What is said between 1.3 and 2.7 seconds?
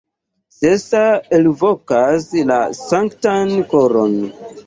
elvokas la